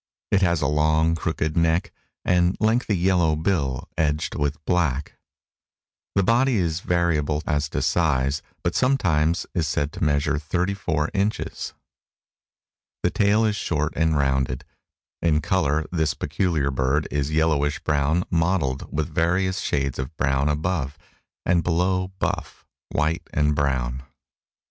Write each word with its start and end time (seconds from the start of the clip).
It 0.31 0.41
has 0.41 0.63
a 0.63 0.67
long, 0.67 1.13
crooked 1.13 1.55
neck, 1.55 1.91
and 2.25 2.57
lengthy 2.59 2.97
yellow 2.97 3.35
bill 3.35 3.87
edged 3.99 4.33
with 4.33 4.65
black. 4.65 5.13
The 6.15 6.23
body 6.23 6.55
is 6.55 6.79
variable 6.79 7.43
as 7.45 7.69
to 7.69 7.83
size, 7.83 8.41
but 8.63 8.73
sometimes 8.73 9.45
is 9.53 9.67
said 9.67 9.91
to 9.93 10.03
measure 10.03 10.39
thirty 10.39 10.73
four 10.73 11.11
inches. 11.13 11.75
The 13.03 13.11
tail 13.11 13.45
is 13.45 13.55
short 13.55 13.93
and 13.95 14.17
rounded. 14.17 14.65
In 15.21 15.39
color 15.39 15.85
this 15.91 16.15
peculiar 16.15 16.71
bird 16.71 17.07
is 17.11 17.29
yellowish 17.29 17.77
brown 17.83 18.23
mottled 18.31 18.91
with 18.91 19.13
various 19.13 19.59
shades 19.59 19.99
of 19.99 20.17
brown 20.17 20.49
above, 20.49 20.97
and 21.45 21.63
below 21.63 22.07
buff, 22.19 22.65
white 22.89 23.27
and 23.31 23.53
brown. 23.53 24.01